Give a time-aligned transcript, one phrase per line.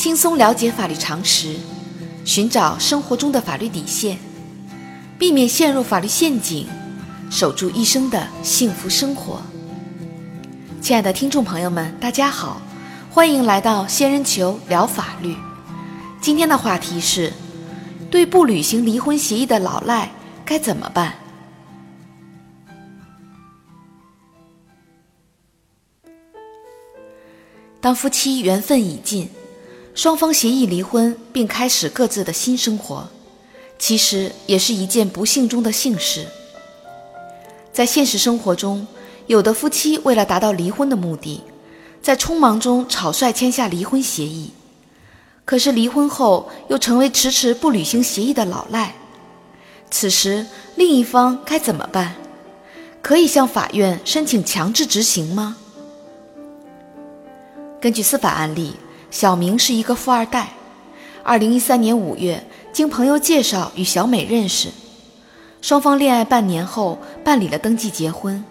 [0.00, 1.56] 轻松了解法律常识，
[2.24, 4.16] 寻找生活中的法律底线，
[5.18, 6.66] 避免陷入法律陷阱，
[7.30, 9.42] 守住一生的幸福生活。
[10.80, 12.62] 亲爱的听众朋友们，大家好，
[13.10, 15.36] 欢迎来到仙人球聊法律。
[16.18, 17.30] 今天的话题是：
[18.10, 20.10] 对不履行离婚协议的老赖
[20.46, 21.12] 该怎么办？
[27.82, 29.28] 当夫妻缘分已尽，
[30.00, 33.06] 双方协议离婚并开始各自的新生活，
[33.78, 36.26] 其实也是一件不幸中的幸事。
[37.70, 38.86] 在现实生活中，
[39.26, 41.42] 有的夫妻为了达到离婚的目的，
[42.00, 44.52] 在匆忙中草率签下离婚协议，
[45.44, 48.94] 可是离婚后又成为迟迟不履行协议的老赖。
[49.90, 50.46] 此时，
[50.76, 52.14] 另一方该怎么办？
[53.02, 55.58] 可以向法院申请强制执行吗？
[57.78, 58.72] 根据司法案例，
[59.10, 60.50] 小明是一个富二代。
[61.22, 64.68] 二零一三年五月，经朋友介绍与小美认识，
[65.60, 68.42] 双方恋爱半年后办理了登记结婚。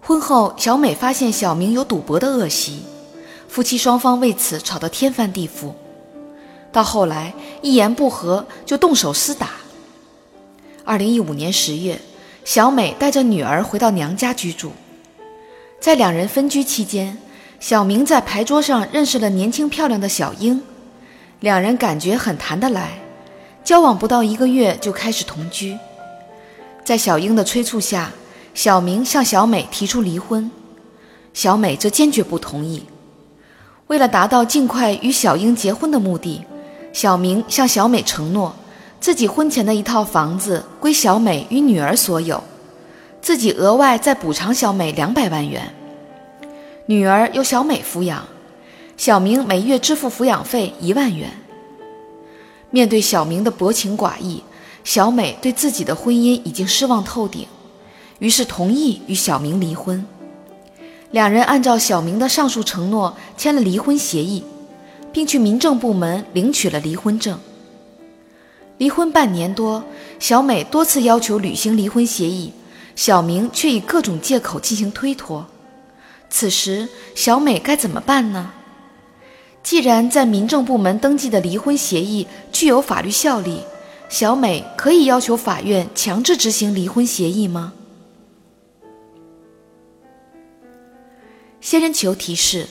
[0.00, 2.80] 婚后，小美发现小明有赌博的恶习，
[3.46, 5.72] 夫妻双方为此吵得天翻地覆。
[6.72, 9.50] 到后来，一言不合就动手厮打。
[10.84, 12.00] 二零一五年十月，
[12.44, 14.72] 小美带着女儿回到娘家居住，
[15.78, 17.18] 在两人分居期间。
[17.60, 20.62] 小明在牌桌上认识了年轻漂亮的小英，
[21.40, 23.00] 两人感觉很谈得来，
[23.64, 25.76] 交往不到一个月就开始同居。
[26.84, 28.12] 在小英的催促下，
[28.54, 30.48] 小明向小美提出离婚，
[31.34, 32.86] 小美则坚决不同意。
[33.88, 36.44] 为了达到尽快与小英结婚的目的，
[36.92, 38.54] 小明向小美承诺，
[39.00, 42.42] 自己婚前的一套房子归小美与女儿所有，
[43.20, 45.74] 自己额外再补偿小美两百万元。
[46.90, 48.26] 女儿由小美抚养，
[48.96, 51.30] 小明每月支付抚养费一万元。
[52.70, 54.42] 面对小明的薄情寡义，
[54.84, 57.46] 小美对自己的婚姻已经失望透顶，
[58.20, 60.02] 于是同意与小明离婚。
[61.10, 64.42] 两人按照小明的上述承诺签了离婚协议，
[65.12, 67.38] 并去民政部门领取了离婚证。
[68.78, 69.84] 离婚半年多，
[70.18, 72.50] 小美多次要求履行离婚协议，
[72.96, 75.46] 小明却以各种借口进行推脱。
[76.30, 78.52] 此时，小美该怎么办呢？
[79.62, 83.60] 既然在民政部门登记的离婚协议具有法律效力，
[84.08, 87.72] 小美可以要求法院强制执行离婚协议吗？
[91.60, 92.66] 仙人球提示：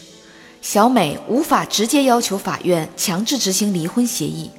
[0.62, 4.50] 小美无法直接要求法院强制执行离婚协议，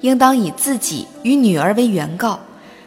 [0.00, 2.40] 应当以自己与女儿为原告，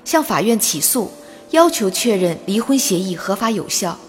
[0.06, 1.12] 向法院起诉，
[1.51, 4.00] 要求确认离婚协议合法有效。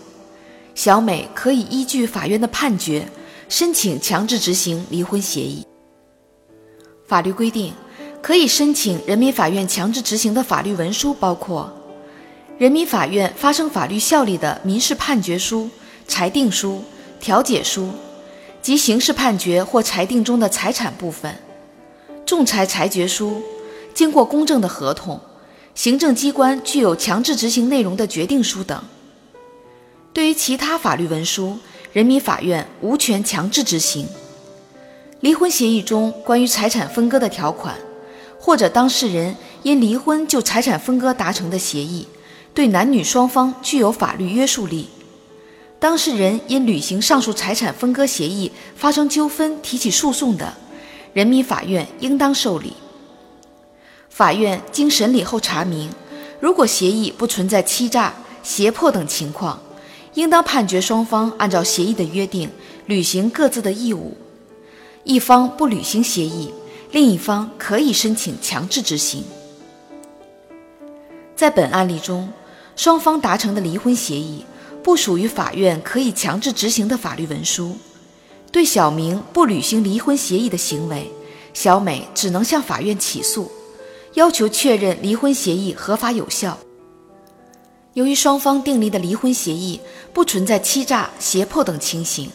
[0.75, 3.07] 小美可以依据法院的判决，
[3.49, 5.67] 申请强制执行离婚协议。
[7.07, 7.75] 法律规定，
[8.23, 11.71] 可以申请人民法院强制执行的法律文书包括：
[12.57, 15.69] 人民法院发生法律效力的民事判决书、
[16.09, 16.83] 裁定书、
[17.21, 17.91] 调解书
[18.63, 21.35] 及刑事判决或裁定中的财产部分、
[22.25, 23.43] 仲裁裁决书、
[23.93, 25.21] 经过公证的合同、
[25.75, 28.83] 行政机关具有强制执行内容的决定书等。
[30.35, 31.59] 其他法律文书，
[31.93, 34.07] 人民法院无权强制执行。
[35.21, 37.77] 离婚协议中关于财产分割的条款，
[38.39, 42.07] 或者当事人因离婚就财产分割达成的协议，
[42.53, 44.89] 对男女双方具有法律约束力。
[45.79, 50.53] 当事人因履行上述财产分割协议发生纠纷提起诉讼的，
[51.13, 52.73] 人民法院应当受理。
[54.09, 55.91] 法院经审理后查明，
[56.41, 59.61] 如果协议不存在欺诈、胁迫等情况。
[60.15, 62.51] 应当判决双方按照协议的约定
[62.87, 64.17] 履行各自的义务，
[65.05, 66.53] 一方不履行协议，
[66.91, 69.25] 另一方可以申请强制执行。
[71.35, 72.29] 在本案例中，
[72.77, 74.45] 双方达成的离婚协议
[74.83, 77.77] 不属于法院可以强制执行的法律文书。
[78.51, 81.11] 对小明不履行离婚协议的行为，
[81.55, 83.51] 小美只能向法院起诉，
[84.15, 86.59] 要求确认离婚协议合法有效。
[87.95, 89.79] 由于双方订立的离婚协议
[90.15, 92.31] 不存在欺诈、胁迫等情形，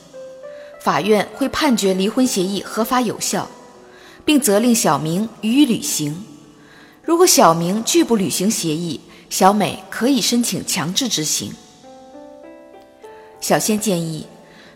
[0.80, 3.50] 法院会判决离婚协议合法有效，
[4.24, 6.24] 并责令小明予以履行。
[7.02, 9.02] 如果小明拒不履行协议，
[9.32, 11.52] 小美可以申请强制执行。
[13.42, 14.28] 小仙建议，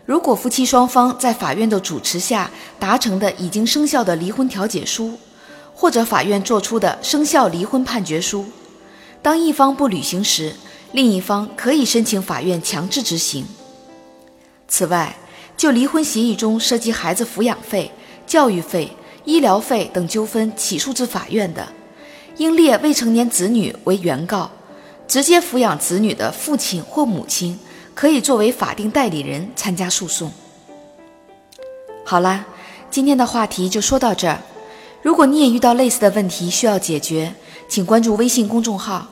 [0.04, 2.50] 如果夫妻双方在法院的主持下
[2.80, 5.16] 达成的已经生效的离婚调解书，
[5.72, 8.46] 或者法院作出的生效离婚判决书，
[9.20, 10.54] 当一方不履行时，
[10.92, 13.44] 另一方可以申请法院强制执行。
[14.68, 15.16] 此外，
[15.56, 17.90] 就离婚协议中涉及孩子抚养费、
[18.26, 18.90] 教育费、
[19.24, 21.66] 医疗费等纠纷起诉至法院的，
[22.36, 24.50] 应列未成年子女为原告。
[25.08, 27.58] 直接抚养子女的父亲或母亲
[27.94, 30.32] 可以作为法定代理人参加诉讼。
[32.02, 32.46] 好啦，
[32.90, 34.40] 今天的话题就说到这儿。
[35.02, 37.34] 如果你也遇到类似的问题需要解决，
[37.68, 39.06] 请关注微信公众号